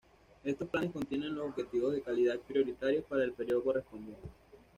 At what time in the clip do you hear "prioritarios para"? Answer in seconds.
2.39-3.23